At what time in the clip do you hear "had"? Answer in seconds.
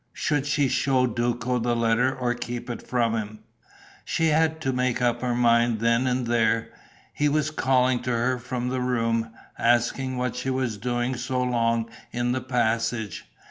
4.29-4.59